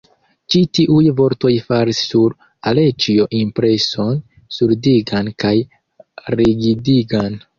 [0.51, 2.35] Ĉi tiuj vortoj faris sur
[2.71, 4.17] Aleĉjo impreson
[4.59, 5.55] surdigan kaj
[6.41, 7.41] rigidigan.